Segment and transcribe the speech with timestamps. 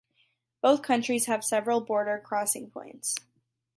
[0.63, 3.13] Both countries have several border crossing points.